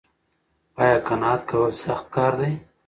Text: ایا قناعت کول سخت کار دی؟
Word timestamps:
ایا 0.81 0.97
قناعت 1.07 1.41
کول 1.49 1.71
سخت 1.83 2.05
کار 2.15 2.31
دی؟ 2.39 2.51